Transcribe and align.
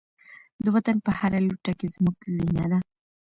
د 0.63 0.65
وطن 0.75 0.95
په 1.05 1.11
هره 1.19 1.39
لوټه 1.47 1.73
کې 1.79 1.87
زموږ 1.95 2.17
وینه 2.35 2.65
ده. 2.71 2.79